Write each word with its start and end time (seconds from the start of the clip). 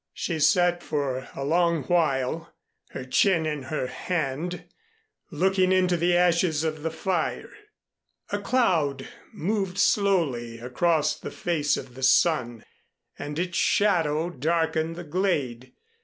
She 0.15 0.39
sat 0.39 0.81
for 0.81 1.27
a 1.35 1.43
long 1.45 1.83
while, 1.83 2.55
her 2.89 3.05
chin 3.05 3.45
in 3.45 3.61
her 3.65 3.85
hand, 3.85 4.63
looking 5.29 5.71
into 5.71 5.95
the 5.95 6.17
ashes 6.17 6.63
of 6.63 6.81
the 6.81 6.89
fire. 6.89 7.51
A 8.31 8.39
cloud 8.39 9.07
moved 9.31 9.77
slowly 9.77 10.57
across 10.57 11.15
the 11.19 11.29
face 11.29 11.77
of 11.77 11.93
the 11.93 12.01
sun, 12.01 12.65
and 13.19 13.37
its 13.37 13.59
shadow 13.59 14.31
darkened 14.31 14.95
the 14.95 15.03
glade. 15.03 15.71